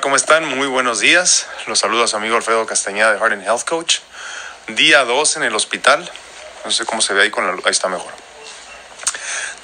¿Cómo 0.00 0.16
están? 0.16 0.46
Muy 0.46 0.68
buenos 0.68 1.00
días. 1.00 1.46
Los 1.66 1.80
saludo 1.80 2.04
a 2.04 2.08
su 2.08 2.16
amigo 2.16 2.34
Alfredo 2.36 2.64
Castañeda 2.64 3.12
de 3.12 3.18
Heart 3.18 3.34
and 3.34 3.42
Health 3.42 3.64
Coach. 3.64 3.98
Día 4.68 5.04
2 5.04 5.36
en 5.36 5.42
el 5.42 5.54
hospital. 5.54 6.10
No 6.64 6.70
sé 6.70 6.86
cómo 6.86 7.02
se 7.02 7.12
ve 7.12 7.22
ahí 7.22 7.30
con 7.30 7.46
la 7.46 7.52
luz. 7.52 7.66
Ahí 7.66 7.72
está 7.72 7.88
mejor. 7.88 8.10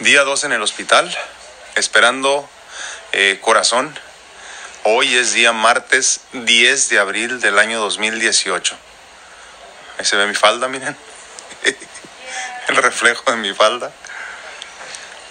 Día 0.01 0.25
2 0.25 0.45
en 0.45 0.53
el 0.53 0.61
hospital. 0.61 1.17
Esperando 1.77 2.49
eh, 3.13 3.39
corazón. 3.41 3.99
Hoy 4.83 5.17
es 5.17 5.33
día 5.33 5.53
martes 5.53 6.21
10 6.33 6.91
de 6.91 6.99
abril 6.99 7.41
del 7.41 7.59
año 7.59 7.81
2018. 7.81 8.77
Ahí 9.99 10.05
se 10.05 10.17
ve 10.17 10.27
mi 10.27 10.35
falda, 10.35 10.69
miren. 10.69 10.95
el 12.69 12.77
reflejo 12.77 13.31
de 13.31 13.39
mi 13.39 13.55
falda. 13.55 13.91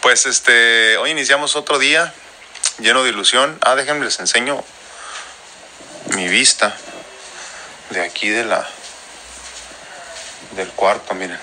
Pues 0.02 0.26
este, 0.26 0.98
hoy 0.98 1.12
iniciamos 1.12 1.56
otro 1.56 1.78
día 1.78 2.14
lleno 2.80 3.04
de 3.04 3.10
ilusión. 3.10 3.60
Ah, 3.62 3.76
déjenme 3.76 4.06
les 4.06 4.20
enseño 4.20 4.64
mi 6.16 6.28
vista 6.28 6.76
de 7.90 8.02
aquí 8.02 8.30
de 8.30 8.44
la 8.44 8.68
del 10.52 10.70
cuarto, 10.70 11.14
miren. 11.14 11.40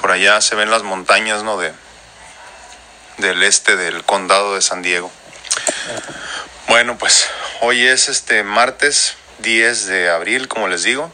Por 0.00 0.10
allá 0.10 0.40
se 0.40 0.54
ven 0.54 0.70
las 0.70 0.82
montañas, 0.82 1.42
¿no? 1.42 1.58
De, 1.58 1.72
del 3.18 3.42
este 3.42 3.76
del 3.76 4.04
condado 4.04 4.54
de 4.54 4.62
San 4.62 4.82
Diego. 4.82 5.10
Bueno, 6.68 6.96
pues 6.98 7.28
hoy 7.60 7.86
es 7.86 8.08
este 8.08 8.42
martes 8.44 9.14
10 9.38 9.86
de 9.86 10.10
abril, 10.10 10.48
como 10.48 10.68
les 10.68 10.82
digo 10.82 11.12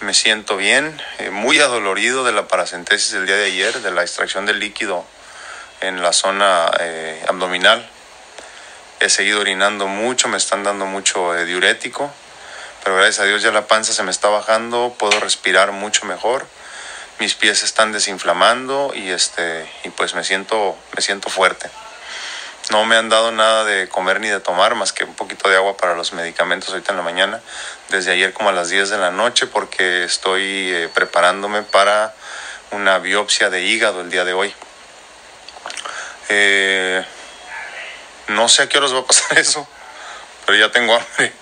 me 0.00 0.14
siento 0.14 0.56
bien, 0.56 1.00
eh, 1.18 1.30
muy 1.30 1.58
adolorido 1.60 2.24
de 2.24 2.32
la 2.32 2.46
paracentesis 2.46 3.12
del 3.12 3.26
día 3.26 3.36
de 3.36 3.46
ayer, 3.46 3.80
de 3.80 3.90
la 3.90 4.02
extracción 4.02 4.46
del 4.46 4.60
líquido 4.60 5.04
en 5.80 6.02
la 6.02 6.12
zona 6.12 6.70
eh, 6.80 7.24
abdominal. 7.28 7.88
He 9.00 9.08
seguido 9.08 9.40
orinando 9.40 9.86
mucho, 9.86 10.28
me 10.28 10.36
están 10.36 10.62
dando 10.62 10.86
mucho 10.86 11.36
eh, 11.36 11.44
diurético, 11.44 12.12
pero 12.84 12.96
gracias 12.96 13.20
a 13.20 13.24
Dios 13.24 13.42
ya 13.42 13.50
la 13.50 13.66
panza 13.66 13.92
se 13.92 14.02
me 14.02 14.10
está 14.10 14.28
bajando, 14.28 14.94
puedo 14.98 15.18
respirar 15.20 15.72
mucho 15.72 16.06
mejor, 16.06 16.46
mis 17.18 17.34
pies 17.34 17.62
están 17.62 17.92
desinflamando 17.92 18.92
y 18.94 19.10
este 19.10 19.68
y 19.82 19.90
pues 19.90 20.14
me 20.14 20.22
siento 20.22 20.76
me 20.94 21.02
siento 21.02 21.28
fuerte. 21.28 21.68
No 22.70 22.84
me 22.84 22.96
han 22.96 23.08
dado 23.08 23.32
nada 23.32 23.64
de 23.64 23.88
comer 23.88 24.20
ni 24.20 24.28
de 24.28 24.40
tomar, 24.40 24.74
más 24.74 24.92
que 24.92 25.04
un 25.04 25.14
poquito 25.14 25.48
de 25.48 25.56
agua 25.56 25.76
para 25.76 25.94
los 25.94 26.12
medicamentos 26.12 26.68
ahorita 26.68 26.92
en 26.92 26.98
la 26.98 27.02
mañana, 27.02 27.40
desde 27.88 28.12
ayer 28.12 28.34
como 28.34 28.50
a 28.50 28.52
las 28.52 28.68
10 28.68 28.90
de 28.90 28.98
la 28.98 29.10
noche, 29.10 29.46
porque 29.46 30.04
estoy 30.04 30.70
eh, 30.70 30.90
preparándome 30.92 31.62
para 31.62 32.14
una 32.70 32.98
biopsia 32.98 33.48
de 33.48 33.62
hígado 33.62 34.02
el 34.02 34.10
día 34.10 34.24
de 34.24 34.34
hoy. 34.34 34.54
Eh, 36.28 37.02
no 38.28 38.50
sé 38.50 38.62
a 38.62 38.68
qué 38.68 38.76
horas 38.76 38.92
va 38.92 39.00
a 39.00 39.06
pasar 39.06 39.38
eso, 39.38 39.66
pero 40.44 40.58
ya 40.58 40.70
tengo 40.70 40.94
hambre. 40.94 41.32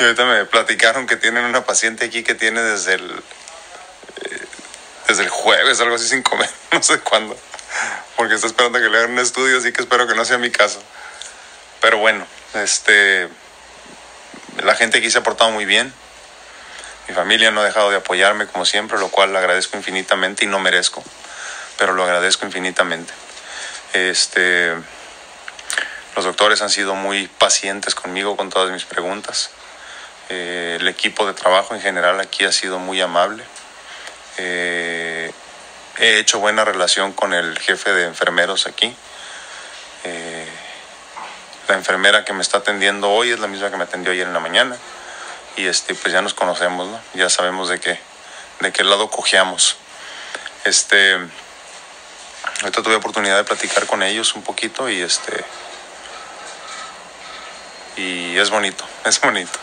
Y 0.00 0.02
ahorita 0.02 0.24
me 0.24 0.44
platicaron 0.46 1.06
que 1.06 1.16
tienen 1.16 1.44
una 1.44 1.64
paciente 1.64 2.06
aquí 2.06 2.24
que 2.24 2.34
tiene 2.34 2.62
desde 2.62 2.94
el, 2.94 3.22
eh, 4.22 4.46
desde 5.06 5.22
el 5.22 5.28
jueves, 5.28 5.80
algo 5.80 5.94
así 5.94 6.08
sin 6.08 6.22
comer, 6.22 6.50
no 6.72 6.82
sé 6.82 6.98
cuándo 6.98 7.36
porque 8.16 8.34
está 8.34 8.46
esperando 8.46 8.78
que 8.78 8.88
le 8.88 8.98
hagan 8.98 9.12
un 9.12 9.18
estudio, 9.18 9.58
así 9.58 9.72
que 9.72 9.80
espero 9.80 10.06
que 10.06 10.14
no 10.14 10.24
sea 10.24 10.38
mi 10.38 10.50
caso. 10.50 10.82
Pero 11.80 11.98
bueno, 11.98 12.26
este, 12.54 13.28
la 14.62 14.74
gente 14.74 14.98
aquí 14.98 15.10
se 15.10 15.18
ha 15.18 15.22
portado 15.22 15.50
muy 15.50 15.64
bien. 15.64 15.92
Mi 17.08 17.14
familia 17.14 17.50
no 17.50 17.60
ha 17.60 17.64
dejado 17.64 17.90
de 17.90 17.96
apoyarme 17.96 18.46
como 18.46 18.64
siempre, 18.64 18.98
lo 18.98 19.08
cual 19.08 19.34
agradezco 19.34 19.76
infinitamente 19.76 20.44
y 20.44 20.48
no 20.48 20.58
merezco, 20.60 21.02
pero 21.78 21.92
lo 21.92 22.04
agradezco 22.04 22.46
infinitamente. 22.46 23.12
Este, 23.92 24.74
los 26.14 26.24
doctores 26.24 26.62
han 26.62 26.70
sido 26.70 26.94
muy 26.94 27.26
pacientes 27.26 27.94
conmigo 27.94 28.36
con 28.36 28.50
todas 28.50 28.70
mis 28.70 28.84
preguntas. 28.84 29.50
Eh, 30.28 30.76
el 30.78 30.86
equipo 30.86 31.26
de 31.26 31.34
trabajo 31.34 31.74
en 31.74 31.80
general 31.80 32.20
aquí 32.20 32.44
ha 32.44 32.52
sido 32.52 32.78
muy 32.78 33.00
amable. 33.00 33.42
Eh, 34.36 34.99
he 36.00 36.18
hecho 36.18 36.38
buena 36.38 36.64
relación 36.64 37.12
con 37.12 37.34
el 37.34 37.58
jefe 37.58 37.92
de 37.92 38.06
enfermeros 38.06 38.66
aquí. 38.66 38.96
Eh, 40.04 40.48
la 41.68 41.74
enfermera 41.74 42.24
que 42.24 42.32
me 42.32 42.40
está 42.40 42.58
atendiendo 42.58 43.10
hoy 43.10 43.30
es 43.30 43.38
la 43.38 43.46
misma 43.46 43.70
que 43.70 43.76
me 43.76 43.84
atendió 43.84 44.12
ayer 44.12 44.26
en 44.26 44.32
la 44.32 44.40
mañana. 44.40 44.76
Y 45.56 45.66
este, 45.66 45.94
pues 45.94 46.12
ya 46.12 46.22
nos 46.22 46.32
conocemos, 46.32 46.88
¿no? 46.88 47.00
Ya 47.14 47.28
sabemos 47.28 47.68
de 47.68 47.78
qué, 47.78 48.00
de 48.60 48.72
qué 48.72 48.82
lado 48.82 49.10
cojeamos. 49.10 49.76
Este, 50.64 51.18
ahorita 52.62 52.82
tuve 52.82 52.94
oportunidad 52.94 53.36
de 53.36 53.44
platicar 53.44 53.86
con 53.86 54.02
ellos 54.02 54.34
un 54.34 54.42
poquito 54.42 54.88
y 54.88 55.00
este, 55.00 55.44
y 57.96 58.38
es 58.38 58.50
bonito, 58.50 58.84
es 59.04 59.20
bonito 59.20 59.58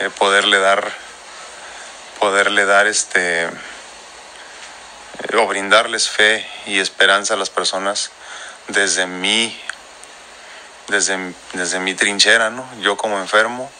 eh, 0.00 0.10
poderle 0.10 0.58
dar, 0.58 0.92
poderle 2.18 2.66
dar 2.66 2.86
este, 2.86 3.48
o 5.36 5.46
brindarles 5.46 6.08
fe 6.08 6.46
y 6.66 6.78
esperanza 6.78 7.34
a 7.34 7.36
las 7.36 7.50
personas 7.50 8.10
desde 8.68 9.06
mi, 9.06 9.58
desde, 10.88 11.34
desde 11.52 11.78
mi 11.78 11.94
trinchera, 11.94 12.50
¿no? 12.50 12.68
Yo 12.80 12.96
como 12.96 13.18
enfermo, 13.18 13.70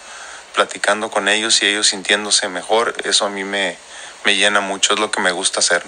platicando 0.55 1.11
con 1.11 1.29
ellos 1.29 1.63
y 1.63 1.67
ellos 1.67 1.89
sintiéndose 1.89 2.49
mejor, 2.49 2.95
eso 3.05 3.27
a 3.27 3.31
mí 3.31 3.45
me, 3.45 3.77
me 4.25 4.37
llena 4.37 4.61
mucho, 4.61 4.95
es 4.95 5.01
lo 5.01 5.11
que 5.11 5.21
me 5.21 5.33
gusta 5.33 5.61
hacer, 5.61 5.85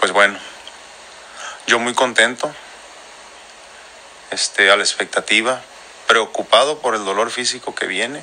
Pues 0.00 0.12
bueno, 0.12 0.38
yo 1.66 1.78
muy 1.78 1.94
contento, 1.94 2.54
este, 4.30 4.70
a 4.70 4.76
la 4.76 4.82
expectativa, 4.82 5.62
preocupado 6.06 6.78
por 6.78 6.94
el 6.94 7.04
dolor 7.04 7.30
físico 7.30 7.74
que 7.74 7.86
viene, 7.86 8.22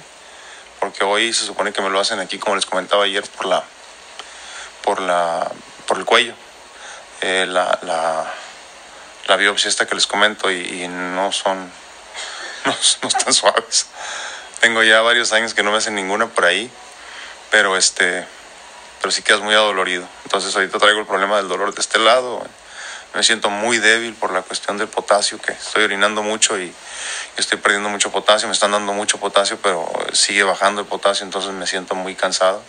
porque 0.80 1.04
hoy 1.04 1.34
se 1.34 1.46
supone 1.46 1.74
que 1.74 1.82
me 1.82 1.90
lo 1.90 2.00
hacen 2.00 2.20
aquí, 2.20 2.40
como 2.40 2.56
les 2.56 2.66
comentaba 2.66 3.04
ayer, 3.04 3.24
por 3.32 3.46
la 3.46 3.64
por, 4.84 5.02
la, 5.02 5.50
por 5.88 5.98
el 5.98 6.06
cuello. 6.06 6.34
Eh, 7.22 7.46
la, 7.48 7.80
la, 7.84 8.32
la, 9.28 9.36
biopsia 9.38 9.70
esta 9.70 9.88
que 9.88 9.96
les 9.96 10.06
comento 10.06 10.52
y, 10.52 10.88
no 10.88 11.32
son 11.32 11.58
no, 12.66 12.76
no, 13.02 13.08
están 13.08 13.34
suaves. 13.34 13.88
Tengo 14.60 14.84
ya 14.84 15.02
varios 15.02 15.34
años 15.34 15.54
que 15.54 15.64
no 15.64 15.72
me 15.72 15.78
hacen 15.78 15.96
ninguna 15.96 16.28
por 16.28 16.46
ahí, 16.46 16.70
pero 17.50 17.78
este 17.78 18.26
pero 19.02 19.12
sí 19.12 19.22
quedas 19.22 19.42
muy 19.42 19.54
adolorido. 19.54 20.08
Entonces 20.24 20.56
ahorita 20.56 20.78
traigo 20.80 21.02
el 21.02 21.06
problema 21.06 21.36
del 21.36 21.50
dolor 21.50 21.74
de 21.74 21.82
este 21.82 22.00
lado. 22.00 22.42
Me 23.14 23.22
siento 23.22 23.50
muy 23.50 23.78
débil 23.78 24.14
por 24.14 24.32
la 24.32 24.42
cuestión 24.42 24.78
del 24.78 24.88
potasio, 24.88 25.38
que 25.40 25.52
estoy 25.52 25.84
orinando 25.84 26.24
mucho 26.24 26.58
y 26.58 26.74
estoy 27.36 27.58
perdiendo 27.58 27.90
mucho 27.90 28.12
potasio, 28.12 28.48
me 28.48 28.54
están 28.54 28.72
dando 28.72 28.94
mucho 28.94 29.20
potasio, 29.20 29.60
pero 29.62 29.92
sigue 30.14 30.44
bajando 30.44 30.82
el 30.82 30.88
potasio, 30.88 31.26
entonces 31.26 31.52
me 31.52 31.68
siento 31.68 31.96
muy 31.96 32.16
cansado. 32.16 32.64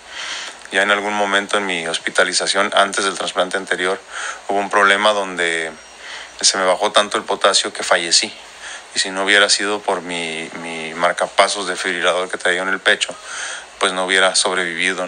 Ya 0.73 0.83
en 0.83 0.91
algún 0.91 1.15
momento 1.15 1.59
en 1.59 1.67
mi 1.67 1.87
hospitalización 1.87 2.73
antes 2.75 3.05
del 3.05 3.15
trasplante 3.15 3.57
anterior 3.57 4.01
hubo 4.49 4.59
un 4.59 4.71
problema 4.71 5.13
donde 5.13 5.71
se 6.41 6.59
me 6.59 6.65
bajó 6.65 6.93
tanto 6.93 7.17
el 7.17 7.25
potasio 7.25 7.73
que 7.73 7.83
fallecí. 7.83 8.33
Y 8.95 8.99
si 8.99 9.11
no 9.11 9.25
hubiera 9.25 9.49
sido 9.49 9.81
por 9.81 10.03
mi, 10.03 10.49
mi 10.63 10.95
marcapasos 10.95 11.67
fibrilador 11.79 12.31
que 12.31 12.39
traía 12.39 12.63
en 12.63 12.69
el 12.69 12.81
pecho, 12.81 13.15
pues 13.79 13.93
no 13.93 14.05
hubiera 14.05 14.35
sobrevivido. 14.35 15.07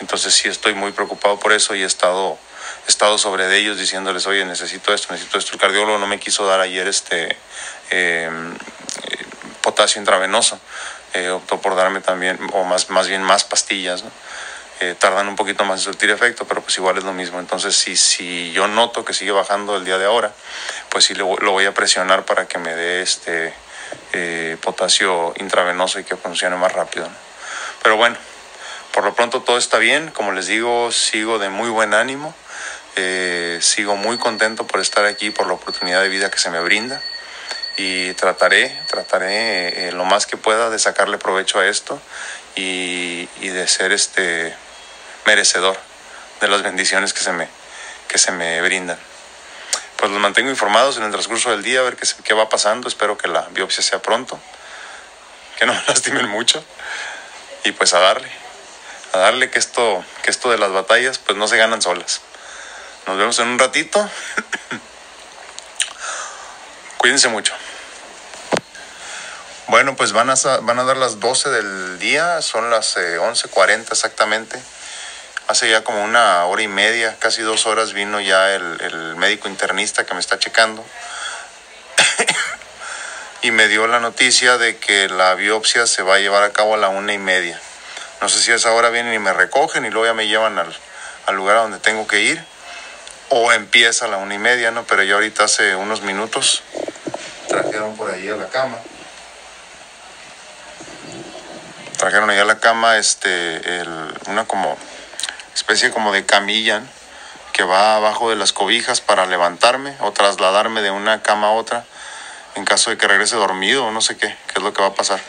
Entonces 0.00 0.34
sí 0.34 0.48
estoy 0.48 0.74
muy 0.74 0.92
preocupado 0.92 1.38
por 1.38 1.52
eso 1.52 1.74
y 1.74 1.82
he 1.82 1.86
estado, 1.86 2.38
he 2.86 2.90
estado 2.90 3.18
sobre 3.18 3.46
de 3.46 3.58
ellos 3.58 3.78
diciéndoles, 3.78 4.26
oye, 4.26 4.44
necesito 4.44 4.94
esto, 4.94 5.12
necesito 5.12 5.38
esto. 5.38 5.52
El 5.52 5.60
cardiólogo 5.60 5.98
no 5.98 6.06
me 6.06 6.18
quiso 6.18 6.46
dar 6.46 6.60
ayer 6.60 6.88
este 6.88 7.36
em, 7.90 8.56
potasio 9.60 10.00
intravenoso. 10.00 10.58
Eh, 11.12 11.28
optó 11.28 11.60
por 11.60 11.74
darme 11.74 12.00
también, 12.00 12.38
o 12.52 12.64
más, 12.64 12.88
más 12.88 13.08
bien 13.08 13.22
más 13.22 13.44
pastillas. 13.44 14.04
¿no? 14.04 14.10
Tardan 14.98 15.28
un 15.28 15.36
poquito 15.36 15.64
más 15.64 15.80
en 15.80 15.84
surtir 15.84 16.10
efecto, 16.10 16.46
pero 16.46 16.62
pues 16.62 16.76
igual 16.78 16.96
es 16.98 17.04
lo 17.04 17.12
mismo. 17.12 17.38
Entonces, 17.38 17.76
si, 17.76 17.96
si 17.96 18.50
yo 18.52 18.66
noto 18.66 19.04
que 19.04 19.12
sigue 19.12 19.30
bajando 19.30 19.76
el 19.76 19.84
día 19.84 19.98
de 19.98 20.06
ahora, 20.06 20.32
pues 20.88 21.04
sí 21.04 21.14
lo, 21.14 21.36
lo 21.36 21.52
voy 21.52 21.66
a 21.66 21.74
presionar 21.74 22.24
para 22.24 22.48
que 22.48 22.58
me 22.58 22.74
dé 22.74 23.02
este 23.02 23.52
eh, 24.12 24.56
potasio 24.60 25.34
intravenoso 25.38 26.00
y 26.00 26.04
que 26.04 26.16
funcione 26.16 26.56
más 26.56 26.72
rápido. 26.72 27.08
Pero 27.82 27.96
bueno, 27.96 28.16
por 28.92 29.04
lo 29.04 29.14
pronto 29.14 29.42
todo 29.42 29.58
está 29.58 29.78
bien. 29.78 30.10
Como 30.10 30.32
les 30.32 30.46
digo, 30.46 30.90
sigo 30.92 31.38
de 31.38 31.48
muy 31.48 31.68
buen 31.70 31.94
ánimo. 31.94 32.34
Eh, 32.96 33.58
sigo 33.62 33.96
muy 33.96 34.18
contento 34.18 34.66
por 34.66 34.80
estar 34.80 35.04
aquí, 35.04 35.30
por 35.30 35.46
la 35.46 35.54
oportunidad 35.54 36.02
de 36.02 36.08
vida 36.08 36.30
que 36.30 36.38
se 36.38 36.50
me 36.50 36.60
brinda 36.60 37.00
y 37.76 38.12
trataré, 38.14 38.78
trataré 38.88 39.88
eh, 39.88 39.92
lo 39.92 40.04
más 40.04 40.26
que 40.26 40.36
pueda 40.36 40.70
de 40.70 40.78
sacarle 40.78 41.16
provecho 41.18 41.60
a 41.60 41.66
esto 41.66 42.00
y, 42.56 43.28
y 43.40 43.48
de 43.48 43.66
ser 43.68 43.92
este 43.92 44.54
merecedor 45.30 45.78
de 46.40 46.48
las 46.48 46.62
bendiciones 46.62 47.12
que 47.12 47.20
se 47.20 47.30
me, 47.30 47.46
que 48.08 48.18
se 48.18 48.32
me 48.32 48.60
brindan. 48.62 48.98
Pues 49.96 50.10
los 50.10 50.20
mantengo 50.20 50.50
informados 50.50 50.96
en 50.96 51.04
el 51.04 51.12
transcurso 51.12 51.52
del 51.52 51.62
día, 51.62 51.78
a 51.78 51.82
ver 51.84 51.96
qué, 51.96 52.04
qué 52.24 52.34
va 52.34 52.48
pasando. 52.48 52.88
Espero 52.88 53.16
que 53.16 53.28
la 53.28 53.42
biopsia 53.52 53.80
sea 53.80 54.02
pronto, 54.02 54.40
que 55.56 55.66
no 55.66 55.72
me 55.72 55.82
lastimen 55.88 56.28
mucho. 56.28 56.64
Y 57.62 57.70
pues 57.70 57.94
a 57.94 58.00
darle, 58.00 58.28
a 59.12 59.18
darle 59.18 59.50
que 59.50 59.60
esto, 59.60 60.04
que 60.24 60.30
esto 60.32 60.50
de 60.50 60.58
las 60.58 60.72
batallas 60.72 61.18
pues 61.18 61.38
no 61.38 61.46
se 61.46 61.56
ganan 61.58 61.80
solas. 61.80 62.22
Nos 63.06 63.16
vemos 63.16 63.38
en 63.38 63.48
un 63.48 63.58
ratito. 63.58 64.10
Cuídense 66.98 67.28
mucho. 67.28 67.54
Bueno, 69.68 69.94
pues 69.94 70.12
van 70.12 70.28
a, 70.28 70.34
van 70.62 70.80
a 70.80 70.84
dar 70.84 70.96
las 70.96 71.20
12 71.20 71.50
del 71.50 72.00
día, 72.00 72.42
son 72.42 72.68
las 72.70 72.96
11.40 72.96 73.68
eh, 73.68 73.84
exactamente. 73.92 74.60
Hace 75.50 75.68
ya 75.68 75.82
como 75.82 76.04
una 76.04 76.44
hora 76.44 76.62
y 76.62 76.68
media, 76.68 77.16
casi 77.18 77.42
dos 77.42 77.66
horas, 77.66 77.92
vino 77.92 78.20
ya 78.20 78.54
el, 78.54 79.16
médico 79.16 79.48
internista 79.48 80.06
que 80.06 80.14
me 80.14 80.20
está 80.20 80.38
checando 80.38 80.84
y 83.42 83.50
me 83.50 83.66
dio 83.66 83.88
la 83.88 83.98
noticia 83.98 84.58
de 84.58 84.76
que 84.76 85.08
la 85.08 85.34
biopsia 85.34 85.88
se 85.88 86.04
va 86.04 86.14
a 86.14 86.18
llevar 86.20 86.44
a 86.44 86.52
cabo 86.52 86.74
a 86.74 86.76
la 86.76 86.88
una 86.88 87.14
y 87.14 87.18
media. 87.18 87.60
No 88.20 88.28
sé 88.28 88.40
si 88.40 88.52
a 88.52 88.54
esa 88.54 88.70
hora 88.70 88.90
vienen 88.90 89.12
y 89.12 89.18
me 89.18 89.32
recogen 89.32 89.84
y 89.84 89.90
luego 89.90 90.06
ya 90.06 90.14
me 90.14 90.28
llevan 90.28 90.56
al, 90.56 91.34
lugar 91.34 91.56
a 91.56 91.62
donde 91.62 91.80
tengo 91.80 92.06
que 92.06 92.20
ir. 92.20 92.44
O 93.30 93.50
empieza 93.50 94.04
a 94.04 94.08
la 94.08 94.18
una 94.18 94.36
y 94.36 94.38
media, 94.38 94.70
¿no? 94.70 94.84
Pero 94.84 95.02
ya 95.02 95.14
ahorita 95.14 95.42
hace 95.42 95.74
unos 95.74 96.02
minutos 96.02 96.62
trajeron 97.48 97.96
por 97.96 98.08
ahí 98.08 98.28
a 98.28 98.36
la 98.36 98.46
cama. 98.46 98.78
Trajeron 101.98 102.30
ahí 102.30 102.38
a 102.38 102.44
la 102.44 102.60
cama 102.60 102.98
este, 102.98 103.82
una 104.28 104.44
como 104.44 104.78
especie 105.54 105.90
como 105.90 106.12
de 106.12 106.24
camilla 106.24 106.82
que 107.52 107.62
va 107.62 107.96
abajo 107.96 108.30
de 108.30 108.36
las 108.36 108.52
cobijas 108.52 109.00
para 109.00 109.26
levantarme 109.26 109.94
o 110.00 110.12
trasladarme 110.12 110.82
de 110.82 110.90
una 110.90 111.22
cama 111.22 111.48
a 111.48 111.52
otra 111.52 111.84
en 112.54 112.64
caso 112.64 112.90
de 112.90 112.98
que 112.98 113.06
regrese 113.06 113.36
dormido 113.36 113.86
o 113.86 113.92
no 113.92 114.00
sé 114.00 114.16
qué, 114.16 114.28
qué 114.28 114.54
es 114.56 114.62
lo 114.62 114.72
que 114.72 114.82
va 114.82 114.88
a 114.88 114.94
pasar. 114.94 115.20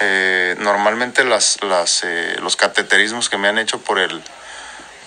Eh, 0.00 0.56
normalmente 0.58 1.24
las, 1.24 1.62
las, 1.62 2.04
eh, 2.04 2.36
los 2.40 2.56
cateterismos 2.56 3.28
que 3.28 3.36
me 3.36 3.48
han 3.48 3.58
hecho 3.58 3.80
por 3.80 3.98
el, 3.98 4.22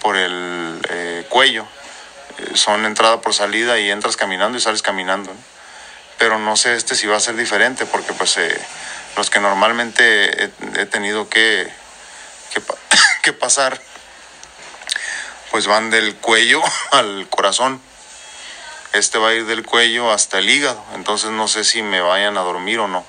por 0.02 0.16
el 0.18 0.80
eh, 0.90 1.26
cuello 1.30 1.66
son 2.56 2.86
entrada 2.86 3.22
por 3.22 3.34
salida 3.34 3.80
y 3.80 3.92
entras 3.92 4.18
caminando 4.18 4.58
y 4.58 4.62
sales 4.62 4.82
caminando. 4.82 5.32
Pero 6.18 6.40
no 6.40 6.56
sé 6.56 6.76
este 6.76 6.96
si 6.96 7.08
va 7.08 7.18
a 7.18 7.20
ser 7.20 7.36
diferente 7.36 7.86
porque 7.86 8.14
pues 8.14 8.38
los 9.16 9.30
que 9.30 9.40
normalmente 9.40 10.46
he, 10.76 10.86
tenido 10.86 11.30
que, 11.30 11.68
que, 12.54 12.62
que 13.24 13.34
pasar 13.34 13.80
pues 15.54 15.68
van 15.68 15.92
del 15.92 16.16
cuello 16.16 16.64
al 16.92 17.28
corazón 17.30 17.80
este 18.94 19.20
va 19.20 19.30
a 19.30 19.34
ir 19.34 19.46
del 19.46 19.64
cuello 19.64 20.12
hasta 20.12 20.40
el 20.40 20.50
hígado, 20.50 20.84
entonces 20.94 21.30
no 21.30 21.48
sé 21.48 21.64
si 21.64 21.82
me 21.82 22.00
vayan 22.00 22.38
a 22.38 22.42
dormir 22.42 22.80
o 22.80 22.88
no. 22.88 23.04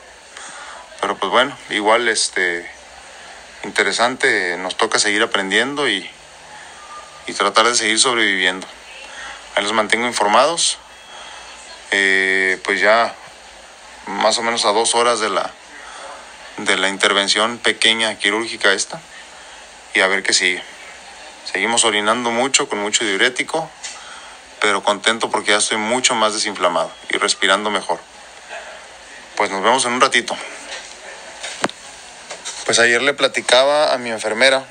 Pero 1.01 1.17
pues 1.17 1.31
bueno, 1.31 1.57
igual 1.69 2.09
este 2.09 2.71
interesante, 3.65 4.57
nos 4.57 4.77
toca 4.77 4.99
seguir 4.99 5.23
aprendiendo 5.23 5.89
y, 5.89 6.11
tratar 7.37 7.67
de 7.67 7.75
seguir 7.75 7.99
sobreviviendo. 7.99 8.67
Ahí 9.55 9.63
los 9.63 9.73
mantengo 9.75 10.07
informados. 10.07 10.79
Eh, 11.91 12.59
pues 12.65 12.81
ya 12.81 13.15
más 14.07 14.39
o 14.39 14.43
menos 14.43 14.65
a 14.65 14.73
dos 14.73 14.95
horas 14.95 15.21
de 15.21 15.29
la, 15.29 15.51
de 16.57 16.77
la 16.77 16.89
intervención 16.89 17.59
pequeña 17.59 18.19
quirúrgica 18.19 18.73
esta 18.73 19.01
y 19.95 20.01
a 20.01 20.07
ver 20.07 20.23
qué 20.23 20.33
sigue. 20.33 20.74
Seguimos 21.45 21.85
orinando 21.85 22.31
mucho 22.31 22.69
con 22.69 22.79
mucho 22.79 23.05
diurético, 23.05 23.71
pero 24.61 24.83
contento 24.83 25.31
porque 25.31 25.51
ya 25.51 25.59
estoy 25.59 25.77
mucho 25.77 26.15
más 26.15 26.33
desinflamado 26.33 26.91
y 27.11 27.19
respirando 27.19 27.71
mejor. 27.71 28.01
Pues 29.37 29.51
nos 29.51 29.63
vemos 29.63 29.85
en 29.85 29.93
un 29.93 30.01
ratito. 30.01 30.37
Pues 32.65 32.79
ayer 32.79 33.03
le 33.03 33.13
platicaba 33.13 33.93
a 33.93 33.99
mi 33.99 34.11
enfermera 34.11 34.65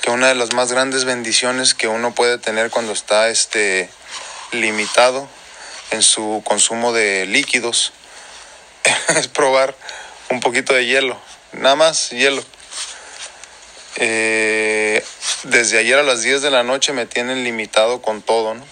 que 0.00 0.10
una 0.10 0.28
de 0.28 0.34
las 0.34 0.54
más 0.54 0.72
grandes 0.72 1.04
bendiciones 1.04 1.74
que 1.74 1.86
uno 1.86 2.14
puede 2.14 2.38
tener 2.38 2.70
cuando 2.70 2.92
está 2.92 3.28
este 3.28 3.90
limitado 4.52 5.28
en 5.90 6.02
su 6.02 6.42
consumo 6.44 6.92
de 6.92 7.26
líquidos 7.26 7.92
es 9.16 9.28
probar 9.28 9.74
un 10.30 10.40
poquito 10.40 10.72
de 10.72 10.86
hielo, 10.86 11.20
nada 11.52 11.76
más 11.76 12.10
hielo. 12.10 12.42
Eh, 14.00 15.04
desde 15.42 15.78
ayer 15.78 15.98
a 15.98 16.04
las 16.04 16.22
10 16.22 16.40
de 16.40 16.50
la 16.50 16.62
noche 16.62 16.92
me 16.92 17.04
tienen 17.04 17.42
limitado 17.42 18.00
con 18.00 18.22
todo, 18.22 18.54
¿no? 18.54 18.64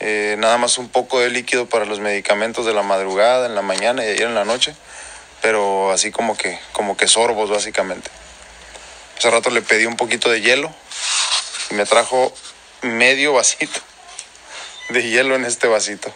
Eh, 0.00 0.36
nada 0.38 0.56
más 0.56 0.78
un 0.78 0.88
poco 0.88 1.20
de 1.20 1.28
líquido 1.28 1.66
para 1.66 1.84
los 1.84 2.00
medicamentos 2.00 2.64
de 2.64 2.72
la 2.72 2.82
madrugada, 2.82 3.44
en 3.44 3.54
la 3.54 3.60
mañana 3.60 4.02
y 4.02 4.08
ayer 4.08 4.22
en 4.22 4.34
la 4.34 4.46
noche, 4.46 4.74
pero 5.42 5.92
así 5.92 6.10
como 6.10 6.38
que, 6.38 6.58
como 6.72 6.96
que 6.96 7.06
sorbos 7.06 7.50
básicamente. 7.50 8.10
Hace 9.18 9.30
rato 9.30 9.50
le 9.50 9.60
pedí 9.60 9.84
un 9.84 9.98
poquito 9.98 10.30
de 10.30 10.40
hielo 10.40 10.74
y 11.70 11.74
me 11.74 11.84
trajo 11.84 12.32
medio 12.80 13.34
vasito 13.34 13.80
de 14.88 15.02
hielo 15.02 15.34
en 15.34 15.44
este 15.44 15.68
vasito. 15.68 16.10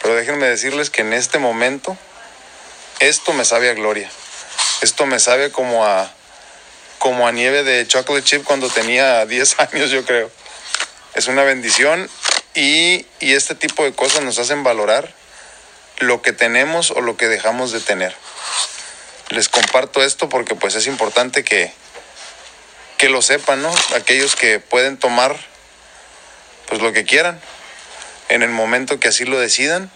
Pero 0.00 0.14
déjenme 0.14 0.46
decirles 0.46 0.88
que 0.88 1.02
en 1.02 1.12
este 1.12 1.38
momento 1.38 1.98
esto 3.00 3.34
me 3.34 3.44
sabe 3.44 3.68
a 3.68 3.74
gloria. 3.74 4.10
Esto 4.80 5.04
me 5.04 5.18
sabe 5.18 5.52
como 5.52 5.84
a, 5.84 6.10
como 7.06 7.28
a 7.28 7.30
nieve 7.30 7.62
de 7.62 7.86
chocolate 7.86 8.24
chip 8.24 8.42
cuando 8.42 8.68
tenía 8.68 9.24
10 9.26 9.60
años, 9.60 9.90
yo 9.92 10.04
creo. 10.04 10.28
Es 11.14 11.28
una 11.28 11.44
bendición 11.44 12.10
y, 12.52 13.06
este 13.20 13.54
tipo 13.54 13.84
de 13.84 13.92
cosas 13.92 14.24
nos 14.24 14.40
hacen 14.40 14.64
valorar 14.64 15.14
lo 15.98 16.20
que 16.20 16.32
tenemos 16.32 16.90
o 16.90 17.00
lo 17.00 17.16
que 17.16 17.28
dejamos 17.28 17.70
de 17.70 17.78
tener. 17.78 18.12
Les 19.28 19.48
comparto 19.48 20.02
esto 20.02 20.28
porque 20.28 20.56
pues 20.56 20.74
es 20.74 20.88
importante 20.88 21.44
que, 21.44 21.72
que 22.98 23.08
lo 23.08 23.22
sepan, 23.22 23.62
¿no? 23.62 23.72
Aquellos 23.94 24.34
que 24.34 24.58
pueden 24.58 24.96
tomar 24.96 25.36
pues 26.66 26.82
lo 26.82 26.92
que 26.92 27.04
quieran 27.04 27.40
en 28.30 28.42
el 28.42 28.50
momento 28.50 28.98
que 28.98 29.06
así 29.06 29.24
lo 29.24 29.38
decidan, 29.38 29.92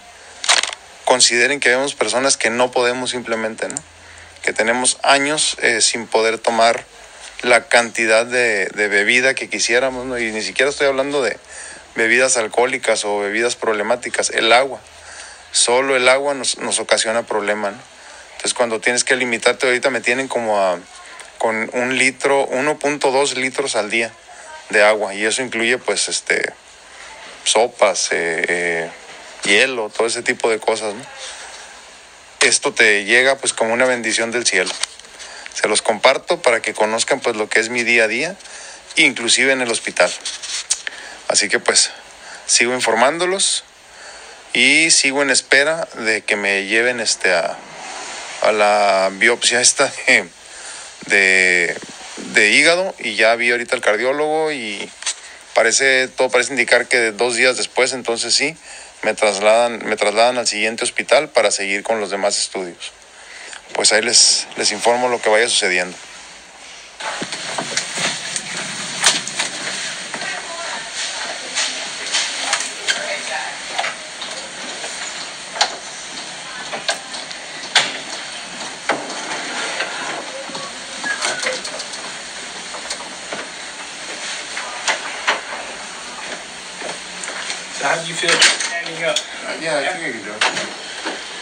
consideren 1.06 1.58
que 1.58 1.70
vemos 1.70 1.96
personas 1.96 2.36
que 2.36 2.50
no 2.50 2.70
podemos 2.70 3.10
simplemente, 3.10 3.68
¿no? 3.68 3.82
que 4.42 4.52
tenemos 4.52 4.98
años 5.02 5.56
eh, 5.60 5.80
sin 5.80 6.06
poder 6.06 6.38
tomar 6.38 6.84
la 7.42 7.68
cantidad 7.68 8.26
de, 8.26 8.68
bebida 8.74 9.34
que 9.34 9.48
quisiéramos, 9.48 10.06
¿no? 10.06 10.18
y 10.18 10.30
ni 10.32 10.42
siquiera 10.42 10.70
estoy 10.70 10.86
hablando 10.86 11.22
de 11.22 11.38
bebidas 11.94 12.36
alcohólicas 12.36 13.04
o 13.04 13.20
bebidas 13.20 13.56
problemáticas, 13.56 14.30
el 14.30 14.52
agua. 14.52 14.80
Solo 15.52 15.96
el 15.96 16.08
agua 16.08 16.34
nos, 16.34 16.56
ocasiona 16.78 17.24
problemas. 17.24 17.74
Entonces 18.32 18.54
cuando 18.54 18.80
tienes 18.80 19.04
que 19.04 19.16
limitarte, 19.16 19.66
ahorita 19.66 19.90
me 19.90 20.00
tienen 20.00 20.28
como 20.28 20.60
a, 20.60 20.78
con 21.38 21.70
un 21.72 21.98
litro, 21.98 22.48
1.2 22.48 23.34
litros 23.34 23.76
al 23.76 23.90
día 23.90 24.12
de 24.68 24.82
agua, 24.82 25.14
y 25.14 25.24
eso 25.24 25.42
incluye 25.42 25.78
pues 25.78 26.08
este 26.08 26.52
sopas, 27.44 28.12
eh, 28.12 28.44
eh, 28.48 28.90
hielo, 29.44 29.88
todo 29.88 30.06
ese 30.06 30.22
tipo 30.22 30.48
de 30.50 30.60
cosas, 30.60 30.94
¿no? 30.94 31.02
esto 32.40 32.72
te 32.72 33.04
llega 33.04 33.36
pues 33.36 33.52
como 33.52 33.72
una 33.72 33.86
bendición 33.86 34.30
del 34.30 34.46
cielo. 34.46 34.70
Se 35.54 35.68
los 35.68 35.82
comparto 35.82 36.40
para 36.42 36.62
que 36.62 36.74
conozcan 36.74 37.20
pues 37.20 37.36
lo 37.36 37.48
que 37.48 37.60
es 37.60 37.68
mi 37.68 37.82
día 37.82 38.04
a 38.04 38.08
día, 38.08 38.36
inclusive 38.96 39.52
en 39.52 39.60
el 39.60 39.70
hospital. 39.70 40.10
Así 41.28 41.48
que 41.48 41.58
pues 41.58 41.90
sigo 42.46 42.74
informándolos 42.74 43.64
y 44.52 44.90
sigo 44.90 45.22
en 45.22 45.30
espera 45.30 45.88
de 45.94 46.22
que 46.22 46.36
me 46.36 46.66
lleven 46.66 47.00
este 47.00 47.32
a, 47.32 47.56
la 48.52 49.10
biopsia 49.12 49.60
esta 49.60 49.92
de, 51.06 51.76
de, 52.16 52.50
hígado 52.50 52.94
y 52.98 53.14
ya 53.14 53.36
vi 53.36 53.50
ahorita 53.50 53.76
al 53.76 53.82
cardiólogo 53.82 54.50
y 54.50 54.90
parece 55.54 56.08
todo 56.08 56.30
parece 56.30 56.52
indicar 56.52 56.88
que 56.88 57.12
dos 57.12 57.36
días 57.36 57.58
después 57.58 57.92
entonces 57.92 58.34
sí 58.34 58.56
me 59.02 59.14
trasladan, 59.14 59.84
me 59.84 59.96
trasladan 59.96 60.38
al 60.38 60.46
siguiente 60.46 60.84
hospital 60.84 61.28
para 61.28 61.50
seguir 61.50 61.82
con 61.82 62.00
los 62.00 62.10
demás 62.10 62.38
estudios. 62.38 62.92
Pues 63.74 63.92
ahí 63.92 64.02
les, 64.02 64.46
les 64.56 64.72
informo 64.72 65.08
lo 65.08 65.20
que 65.20 65.30
vaya 65.30 65.48
sucediendo. 65.48 65.96
Yeah, 89.60 89.76
I 89.76 89.92
think 89.92 90.16
I 90.16 90.18
can 90.18 90.24
do 90.24 90.32
it. 90.32 90.44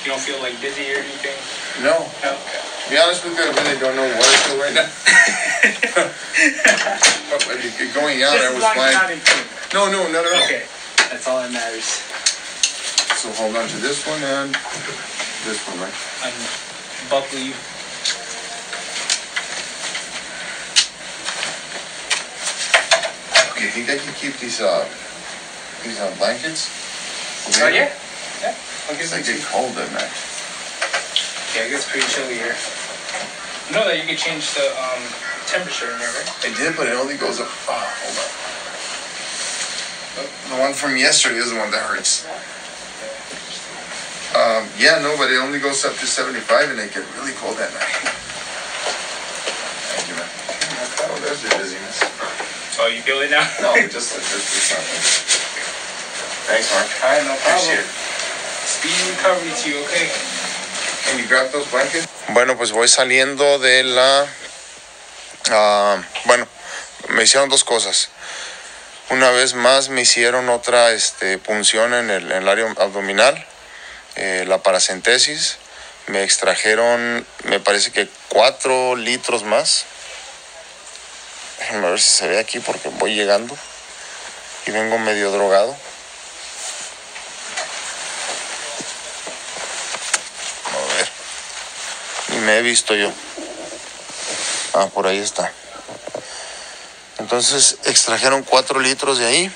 You 0.05 0.11
don't 0.11 0.21
feel 0.21 0.41
like 0.43 0.61
dizzy 0.61 0.93
or 0.93 0.99
anything? 0.99 1.58
No. 1.83 2.11
no. 2.25 2.35
Okay. 2.35 2.59
To 2.59 2.91
be 2.91 2.99
honest 2.99 3.23
with 3.25 3.39
you, 3.39 3.45
I 3.45 3.55
really 3.55 3.79
don't 3.79 3.95
know 3.95 4.09
what 4.19 4.27
to 4.27 4.51
do 4.51 4.59
right 4.59 4.75
now. 4.75 4.89
but 7.31 7.47
going 7.95 8.23
out, 8.23 8.35
Just 8.35 8.47
I 8.47 8.55
was 8.55 8.65
flying. 8.75 9.21
No, 9.75 9.87
no, 9.87 10.11
no, 10.11 10.23
no. 10.23 10.43
Okay. 10.45 10.65
That's 11.11 11.29
all 11.29 11.39
that 11.41 11.53
matters. 11.53 11.85
So 13.19 13.31
hold 13.33 13.55
on 13.57 13.69
to 13.69 13.77
this 13.79 14.07
one 14.07 14.23
and 14.23 14.55
this 15.45 15.59
one, 15.69 15.79
right? 15.79 15.95
Unbuckle 17.03 17.39
you. 17.39 17.55
Okay, 23.53 23.65
you 23.65 23.71
think 23.71 23.91
I 23.91 23.99
can 23.99 24.15
keep 24.15 24.39
these 24.39 24.61
uh 24.61 24.87
these 25.85 25.99
uh, 26.01 26.15
blankets? 26.19 26.71
Oh 27.63 27.69
yeah. 27.69 27.93
Yeah. 28.41 28.55
I 28.89 28.95
guess 28.95 29.13
I 29.13 29.23
get 29.23 29.43
cold 29.47 29.77
at 29.79 29.93
night. 29.93 30.38
Yeah, 31.57 31.65
it 31.67 31.71
gets 31.71 31.89
pretty 31.89 32.07
chilly 32.09 32.35
here. 32.35 32.57
You 33.69 33.73
know 33.77 33.85
that 33.89 33.97
you 34.01 34.05
could 34.09 34.19
change 34.21 34.53
the 34.55 34.69
um, 34.77 35.03
temperature 35.49 35.91
in 35.93 35.99
there, 35.99 36.13
right? 36.13 36.29
I 36.45 36.51
did, 36.57 36.77
but 36.77 36.87
it 36.89 36.95
only 36.97 37.17
goes 37.17 37.41
up. 37.41 37.49
Oh, 37.69 37.73
hold 37.77 38.17
on. 38.21 38.29
The 40.51 40.57
one 40.61 40.73
from 40.75 40.97
yesterday 40.97 41.37
is 41.39 41.51
the 41.53 41.59
one 41.59 41.71
that 41.71 41.85
hurts. 41.85 42.25
Um, 44.37 44.69
yeah, 44.77 45.01
no, 45.01 45.17
but 45.17 45.31
it 45.33 45.37
only 45.41 45.59
goes 45.59 45.85
up 45.85 45.97
to 45.97 46.07
75 46.07 46.71
and 46.71 46.81
it 46.81 46.93
get 46.93 47.05
really 47.17 47.33
cold 47.41 47.57
at 47.61 47.73
night. 47.73 47.97
Thank 49.89 50.05
you, 50.09 50.15
man. 50.17 50.29
Oh, 51.09 51.17
there's 51.25 51.41
your 51.43 51.53
dizziness. 51.57 52.01
Oh, 52.81 52.87
you 52.89 53.01
feel 53.03 53.21
it 53.25 53.31
now? 53.33 53.43
No, 53.61 53.75
just, 53.89 54.15
just, 54.15 54.31
just 54.31 54.69
something. 54.69 55.01
Thanks, 56.49 56.69
Mark. 56.73 56.89
All 57.05 57.09
right, 57.13 57.25
no 57.25 57.35
Appreciate 57.37 57.85
problem. 57.85 57.89
it. 57.89 58.69
Speedy 58.69 59.03
recovery 59.17 59.53
to 59.53 59.65
you, 59.69 59.79
okay? 59.89 60.07
Bueno, 62.29 62.57
pues 62.57 62.73
voy 62.73 62.89
saliendo 62.89 63.59
de 63.59 63.85
la... 63.85 64.27
ah, 65.51 66.03
bueno, 66.25 66.47
me 67.09 67.25
hicieron 67.25 67.49
dos 67.49 67.65
cosas. 67.65 68.11
Una 69.11 69.31
vez 69.31 69.55
más 69.55 69.89
me 69.89 70.03
hicieron 70.03 70.51
otra 70.51 70.93
este, 70.93 71.39
punción 71.39 71.95
en 71.95 72.11
el, 72.11 72.31
en 72.31 72.43
el 72.43 72.49
área 72.49 72.67
abdominal, 72.79 73.47
eh, 74.17 74.45
la 74.47 74.63
paracentesis. 74.63 75.57
Me 76.09 76.25
extrajeron, 76.25 77.27
me 77.45 77.61
parece 77.61 77.91
que 77.91 78.09
cuatro 78.29 78.97
litros 78.97 79.45
más. 79.45 79.85
Déjenme 81.59 81.91
ver 81.91 82.01
si 82.01 82.11
se 82.11 82.29
ve 82.29 82.39
aquí 82.39 82.61
porque 82.61 82.89
voy 82.89 83.15
llegando 83.15 83.57
y 84.67 84.71
vengo 84.71 84.99
medio 84.99 85.31
drogado. 85.31 85.75
A 90.67 90.95
ver. 90.95 91.09
Ni 92.29 92.38
me 92.49 92.57
he 92.57 92.63
visto 92.63 92.95
yo. 92.95 93.13
Ah, 94.73 94.87
por 94.95 95.07
ahí 95.07 95.19
está. 95.19 95.53
Entonces 97.19 97.77
extrajeron 97.85 98.43
4 98.43 98.81
litros 98.81 99.19
de 99.19 99.27
ahí. 99.27 99.53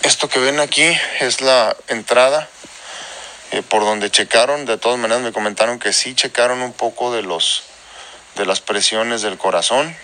Esto 0.00 0.30
que 0.30 0.38
ven 0.38 0.58
aquí 0.58 0.86
es 1.20 1.42
la 1.42 1.76
entrada 1.88 2.48
eh, 3.50 3.60
por 3.60 3.82
donde 3.82 4.10
checaron. 4.10 4.64
De 4.64 4.78
todas 4.78 4.98
maneras 4.98 5.22
me 5.22 5.32
comentaron 5.32 5.78
que 5.78 5.92
sí 5.92 6.14
checaron 6.14 6.62
un 6.62 6.72
poco 6.72 7.12
de 7.12 7.24
los 7.24 7.64
de 8.36 8.46
las 8.46 8.62
presiones 8.62 9.20
del 9.20 9.36
corazón 9.36 9.94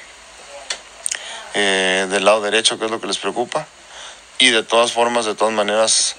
eh, 1.54 2.06
del 2.10 2.26
lado 2.26 2.42
derecho, 2.42 2.78
que 2.78 2.84
es 2.84 2.90
lo 2.90 3.00
que 3.00 3.06
les 3.06 3.16
preocupa. 3.16 3.66
Y 4.38 4.50
de 4.50 4.62
todas 4.62 4.92
formas, 4.92 5.24
de 5.24 5.34
todas 5.34 5.54
maneras, 5.54 6.16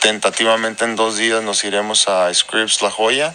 tentativamente 0.00 0.84
en 0.84 0.96
dos 0.96 1.16
días 1.16 1.42
nos 1.42 1.64
iremos 1.64 2.10
a 2.10 2.34
Scripps 2.34 2.82
La 2.82 2.90
Joya 2.90 3.34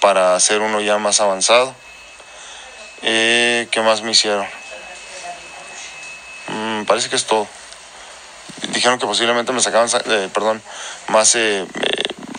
para 0.00 0.34
hacer 0.34 0.60
uno 0.60 0.80
ya 0.80 0.98
más 0.98 1.20
avanzado. 1.20 1.74
Eh, 3.02 3.68
¿Qué 3.70 3.80
más 3.80 4.02
me 4.02 4.10
hicieron? 4.12 4.46
Mm, 6.48 6.84
parece 6.84 7.08
que 7.08 7.16
es 7.16 7.26
todo. 7.26 7.46
Dijeron 8.68 8.98
que 8.98 9.06
posiblemente 9.06 9.52
me 9.52 9.60
sacaban, 9.60 9.88
sa- 9.88 10.02
eh, 10.06 10.28
perdón, 10.32 10.62
más 11.08 11.34
eh, 11.34 11.62
eh, 11.62 11.66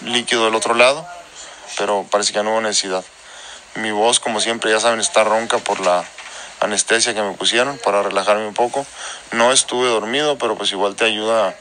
líquido 0.06 0.46
del 0.46 0.56
otro 0.56 0.74
lado, 0.76 1.08
pero 1.78 2.06
parece 2.10 2.34
que 2.34 2.44
no 2.44 2.52
hubo 2.52 2.62
necesidad. 2.62 3.04
Mi 3.76 3.92
voz, 3.92 4.20
como 4.20 4.40
siempre, 4.42 4.72
ya 4.72 4.80
saben, 4.80 5.00
está 5.00 5.24
ronca 5.24 5.58
por 5.60 5.80
la 5.80 6.04
anestesia 6.60 7.14
que 7.14 7.22
me 7.22 7.34
pusieron 7.34 7.78
para 7.80 8.04
relajarme 8.04 8.46
un 8.48 8.54
poco. 8.54 8.86
No 9.32 9.52
estuve 9.52 9.88
dormido, 9.88 10.38
pero 10.38 10.56
pues 10.58 10.72
igual 10.72 10.96
te 10.96 11.06
ayuda 11.06 11.56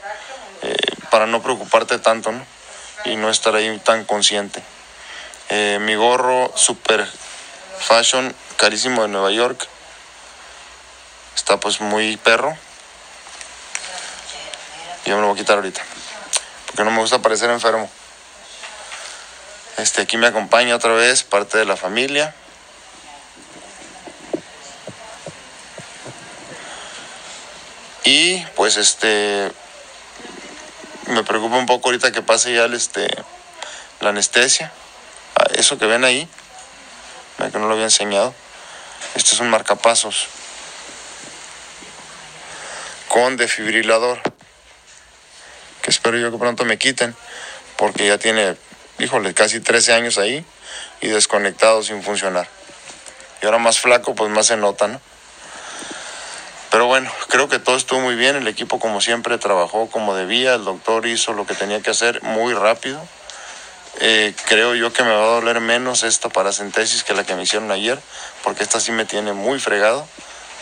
para 1.09 1.25
no 1.25 1.41
preocuparte 1.41 1.97
tanto, 1.99 2.31
¿no? 2.31 2.45
Y 3.05 3.15
no 3.15 3.29
estar 3.29 3.55
ahí 3.55 3.79
tan 3.79 4.05
consciente. 4.05 4.61
Eh, 5.53 5.79
mi 5.81 5.95
gorro 5.95 6.49
super 6.55 7.05
fashion 7.77 8.33
carísimo 8.55 9.01
de 9.01 9.09
Nueva 9.09 9.31
York. 9.31 9.67
Está 11.35 11.59
pues 11.59 11.81
muy 11.81 12.15
perro. 12.15 12.57
Yo 15.05 15.15
me 15.15 15.21
lo 15.21 15.27
voy 15.27 15.35
a 15.35 15.39
quitar 15.41 15.57
ahorita. 15.57 15.81
Porque 16.67 16.85
no 16.85 16.91
me 16.91 16.99
gusta 16.99 17.19
parecer 17.19 17.49
enfermo. 17.49 17.89
Este 19.75 20.03
aquí 20.03 20.15
me 20.15 20.27
acompaña 20.27 20.73
otra 20.73 20.93
vez 20.93 21.25
parte 21.25 21.57
de 21.57 21.65
la 21.65 21.75
familia. 21.75 22.33
Y 28.05 28.41
pues 28.55 28.77
este 28.77 29.51
me 31.07 31.25
preocupa 31.25 31.57
un 31.57 31.65
poco 31.65 31.89
ahorita 31.89 32.13
que 32.13 32.21
pase 32.21 32.53
ya 32.53 32.63
el, 32.63 32.73
este 32.73 33.09
la 33.99 34.11
anestesia. 34.11 34.71
Eso 35.61 35.77
que 35.77 35.85
ven 35.85 36.03
ahí, 36.03 36.27
que 37.37 37.59
no 37.59 37.67
lo 37.67 37.73
había 37.73 37.83
enseñado. 37.83 38.33
Este 39.13 39.35
es 39.35 39.39
un 39.41 39.51
marcapasos 39.51 40.25
con 43.07 43.37
defibrilador. 43.37 44.19
Que 45.83 45.91
espero 45.91 46.17
yo 46.17 46.31
que 46.31 46.39
pronto 46.39 46.65
me 46.65 46.79
quiten. 46.79 47.15
Porque 47.77 48.07
ya 48.07 48.17
tiene, 48.17 48.57
híjole, 48.97 49.35
casi 49.35 49.59
13 49.59 49.93
años 49.93 50.17
ahí 50.17 50.43
y 50.99 51.09
desconectado 51.09 51.83
sin 51.83 52.01
funcionar. 52.01 52.47
Y 53.43 53.45
ahora 53.45 53.59
más 53.59 53.79
flaco, 53.79 54.15
pues 54.15 54.31
más 54.31 54.47
se 54.47 54.57
nota, 54.57 54.87
¿no? 54.87 54.99
Pero 56.71 56.87
bueno, 56.87 57.11
creo 57.27 57.49
que 57.49 57.59
todo 57.59 57.75
estuvo 57.75 57.99
muy 57.99 58.15
bien. 58.15 58.35
El 58.35 58.47
equipo, 58.47 58.79
como 58.79 58.99
siempre, 58.99 59.37
trabajó 59.37 59.91
como 59.91 60.15
debía. 60.15 60.55
El 60.55 60.65
doctor 60.65 61.05
hizo 61.05 61.33
lo 61.33 61.45
que 61.45 61.53
tenía 61.53 61.81
que 61.81 61.91
hacer 61.91 62.23
muy 62.23 62.55
rápido. 62.55 63.07
Eh, 63.99 64.33
creo 64.45 64.73
yo 64.73 64.93
que 64.93 65.03
me 65.03 65.11
va 65.11 65.23
a 65.23 65.35
doler 65.35 65.59
menos 65.59 66.03
esta 66.03 66.29
paracentesis 66.29 67.03
que 67.03 67.13
la 67.13 67.23
que 67.23 67.35
me 67.35 67.43
hicieron 67.43 67.71
ayer, 67.71 67.99
porque 68.43 68.63
esta 68.63 68.79
sí 68.79 68.91
me 68.91 69.05
tiene 69.05 69.33
muy 69.33 69.59
fregado. 69.59 70.07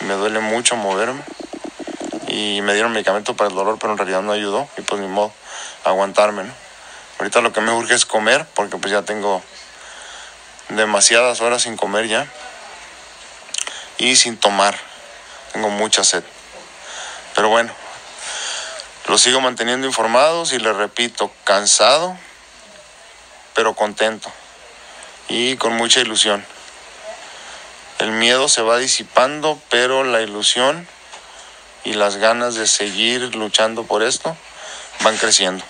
Me 0.02 0.14
duele 0.14 0.40
mucho 0.40 0.76
moverme. 0.76 1.22
Y 2.28 2.62
me 2.62 2.74
dieron 2.74 2.92
medicamento 2.92 3.36
para 3.36 3.50
el 3.50 3.56
dolor, 3.56 3.78
pero 3.80 3.94
en 3.94 3.98
realidad 3.98 4.22
no 4.22 4.32
ayudó. 4.32 4.68
Y 4.78 4.82
pues 4.82 5.02
ni 5.02 5.08
modo, 5.08 5.34
aguantarme, 5.84 6.44
¿no? 6.44 6.54
Ahorita 7.20 7.42
lo 7.42 7.52
que 7.52 7.62
me 7.62 7.72
urge 7.72 7.96
es 7.96 8.06
comer, 8.06 8.46
porque 8.54 8.78
pues 8.78 8.92
ya 8.92 9.02
tengo 9.02 9.44
demasiadas 10.70 11.42
horas 11.42 11.64
sin 11.64 11.76
comer 11.76 12.08
ya. 12.08 12.28
Y 13.98 14.16
sin 14.16 14.38
tomar. 14.38 14.78
Tengo 15.54 15.70
mucha 15.70 16.04
sed. 16.04 16.24
Pero 17.36 17.50
bueno, 17.50 17.72
los 19.08 19.22
sigo 19.22 19.42
manteniendo 19.42 19.88
informados 19.88 20.54
y 20.54 20.60
les 20.60 20.76
repito, 20.76 21.32
cansado, 21.44 22.18
pero 23.60 23.74
contento 23.74 24.32
y 25.28 25.58
con 25.58 25.74
mucha 25.74 26.00
ilusión. 26.00 26.46
El 27.98 28.12
miedo 28.12 28.48
se 28.48 28.62
va 28.62 28.78
disipando, 28.78 29.60
pero 29.70 30.06
la 30.06 30.22
ilusión 30.22 30.88
y 31.84 31.92
las 31.92 32.16
ganas 32.16 32.56
de 32.56 32.68
seguir 32.68 33.36
luchando 33.36 33.84
por 33.84 34.02
esto 34.02 34.34
van 35.04 35.18
creciendo. 35.18 35.62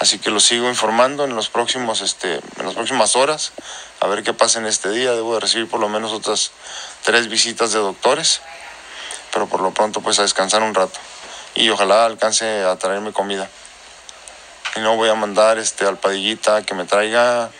Así 0.00 0.18
que 0.18 0.32
los 0.32 0.42
sigo 0.42 0.68
informando 0.68 1.22
en 1.22 1.36
los 1.36 1.50
próximos, 1.50 2.00
este, 2.00 2.40
en 2.58 2.66
las 2.66 2.74
próximas 2.74 3.14
horas, 3.14 3.52
a 4.00 4.08
ver 4.08 4.24
qué 4.24 4.34
pasa 4.34 4.58
en 4.58 4.66
este 4.66 4.88
día. 4.90 5.12
Debo 5.12 5.34
de 5.34 5.40
recibir 5.40 5.68
por 5.68 5.78
lo 5.78 5.88
menos 5.88 6.10
otras 6.10 6.50
tres 7.04 7.28
visitas 7.28 7.70
de 7.70 7.78
doctores, 7.78 8.40
pero 9.32 9.46
por 9.46 9.60
lo 9.60 9.70
pronto 9.70 10.00
pues 10.00 10.18
a 10.18 10.22
descansar 10.22 10.64
un 10.64 10.74
rato 10.74 10.98
y 11.54 11.70
ojalá 11.70 12.06
alcance 12.06 12.64
a 12.64 12.74
traerme 12.74 13.12
comida. 13.12 13.48
Y 14.76 14.80
no 14.80 14.96
voy 14.96 15.10
a 15.10 15.14
mandar 15.14 15.58
este 15.58 15.86
al 15.86 15.98
padillita 15.98 16.62
que 16.62 16.74
me 16.74 16.84
traiga, 16.84 17.50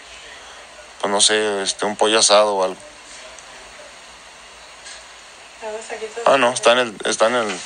pues 1.01 1.11
no 1.11 1.21
sé, 1.21 1.63
este 1.63 1.85
un 1.85 1.97
pollo 1.97 2.19
asado 2.19 2.55
o 2.57 2.65
algo. 2.65 2.77
Ah, 6.25 6.39
no, 6.39 6.53
está 6.53 6.73
en 6.73 6.79
el, 6.79 6.97
está 7.05 7.27
en 7.27 7.35
el, 7.35 7.59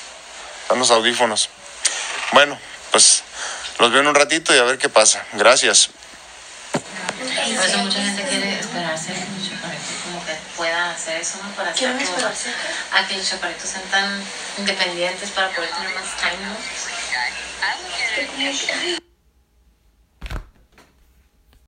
están 0.62 0.79
los 0.79 0.91
audífonos. 0.91 1.49
Bueno, 2.33 2.59
pues 2.91 3.23
los 3.79 3.91
veo 3.91 4.00
en 4.00 4.09
un 4.09 4.15
ratito 4.15 4.55
y 4.55 4.59
a 4.59 4.65
ver 4.65 4.79
qué 4.79 4.88
pasa. 4.88 5.25
Gracias. 5.35 5.91
Por 6.73 7.65
eso 7.65 7.79
mucha 7.79 8.03
gente 8.03 8.25
quiere 8.25 8.59
esperarse 8.59 9.12
a 9.12 9.15
que 9.15 9.21
los 9.21 9.49
chaparritos 9.49 9.95
como 10.05 10.25
que 10.25 10.37
puedan 10.57 10.91
hacer 10.91 11.21
eso, 11.21 11.38
¿no? 11.43 11.50
Para 11.55 11.71
hacer 11.71 11.88
a 11.88 13.07
que 13.07 13.17
los 13.17 13.29
chaparritos 13.29 13.71
sean 13.71 13.85
tan 13.85 14.23
independientes 14.59 15.31
para 15.31 15.50
poder 15.50 15.71
tener 15.71 15.95
más 15.95 16.17
time, 16.17 16.37
¿no? 18.99 19.06